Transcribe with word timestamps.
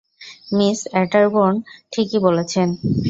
Miss 0.57 0.79
Otterbourne 0.93 1.55
ঠিকই 1.91 2.19
বলেছেন। 2.25 2.67